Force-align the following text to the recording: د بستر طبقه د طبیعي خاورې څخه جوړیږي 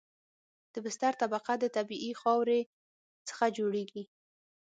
د 0.73 0.75
بستر 0.85 1.13
طبقه 1.21 1.53
د 1.59 1.65
طبیعي 1.77 2.11
خاورې 2.21 2.59
څخه 3.27 3.45
جوړیږي 3.57 4.03